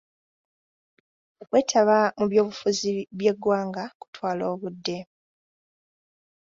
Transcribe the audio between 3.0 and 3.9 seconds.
by'eggwanga